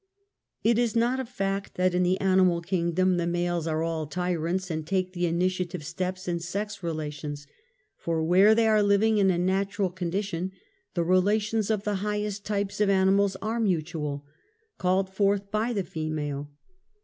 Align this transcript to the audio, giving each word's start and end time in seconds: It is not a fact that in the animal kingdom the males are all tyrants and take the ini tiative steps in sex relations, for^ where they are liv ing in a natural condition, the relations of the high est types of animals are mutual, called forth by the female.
It 0.63 0.79
is 0.79 0.95
not 0.95 1.19
a 1.19 1.25
fact 1.25 1.75
that 1.75 1.93
in 1.93 2.01
the 2.01 2.19
animal 2.19 2.59
kingdom 2.59 3.17
the 3.17 3.27
males 3.27 3.67
are 3.67 3.83
all 3.83 4.07
tyrants 4.07 4.71
and 4.71 4.83
take 4.83 5.13
the 5.13 5.25
ini 5.25 5.45
tiative 5.45 5.83
steps 5.83 6.27
in 6.27 6.39
sex 6.39 6.81
relations, 6.81 7.45
for^ 8.03 8.25
where 8.25 8.55
they 8.55 8.65
are 8.67 8.81
liv 8.81 9.03
ing 9.03 9.19
in 9.19 9.29
a 9.29 9.37
natural 9.37 9.91
condition, 9.91 10.53
the 10.95 11.03
relations 11.03 11.69
of 11.69 11.83
the 11.83 11.97
high 12.01 12.23
est 12.23 12.43
types 12.43 12.81
of 12.81 12.89
animals 12.89 13.35
are 13.43 13.59
mutual, 13.59 14.25
called 14.79 15.07
forth 15.07 15.51
by 15.51 15.71
the 15.71 15.83
female. 15.83 16.49